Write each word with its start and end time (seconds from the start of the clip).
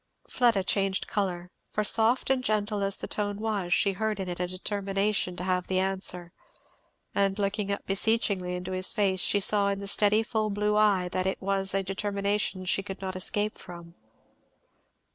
Fleda 0.27 0.63
changed 0.63 1.05
colour, 1.05 1.51
for 1.69 1.83
soft 1.83 2.31
and 2.31 2.43
gentle 2.43 2.81
as 2.81 2.97
the 2.97 3.05
tone 3.07 3.37
was 3.39 3.71
she 3.71 3.91
heard 3.91 4.19
in 4.19 4.27
it 4.27 4.39
a 4.39 4.47
determination 4.47 5.35
to 5.35 5.43
have 5.43 5.67
the 5.67 5.77
answer; 5.77 6.33
and 7.13 7.37
looking 7.37 7.71
up 7.71 7.85
beseechingly 7.85 8.55
into 8.55 8.71
his 8.71 8.91
face 8.93 9.21
she 9.21 9.39
saw 9.39 9.67
in 9.69 9.77
the 9.79 9.87
steady 9.87 10.23
full 10.23 10.49
blue 10.49 10.75
eye 10.75 11.07
that 11.11 11.27
it 11.27 11.39
was 11.39 11.75
a 11.75 11.83
determination 11.83 12.65
she 12.65 12.81
could 12.81 12.99
not 12.99 13.15
escape 13.15 13.59
from. 13.59 13.93